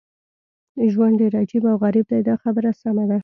[0.91, 3.17] ژوند ډېر عجیب او غریب دی دا خبره سمه ده.